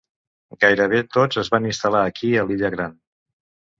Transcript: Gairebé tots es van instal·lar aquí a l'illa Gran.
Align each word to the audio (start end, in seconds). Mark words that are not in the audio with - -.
Gairebé 0.63 1.01
tots 1.17 1.39
es 1.43 1.51
van 1.55 1.67
instal·lar 1.73 2.03
aquí 2.07 2.31
a 2.33 2.47
l'illa 2.49 2.73
Gran. 2.77 2.97